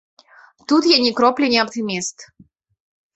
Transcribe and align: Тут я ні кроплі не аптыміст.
Тут 0.71 0.87
я 0.91 0.95
ні 1.05 1.11
кроплі 1.19 1.49
не 1.51 1.59
аптыміст. 1.65 2.17